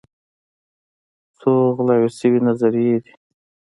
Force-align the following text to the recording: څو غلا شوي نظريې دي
څو 1.39 1.51
غلا 1.75 1.95
شوي 2.19 2.39
نظريې 2.47 2.95
دي 3.03 3.13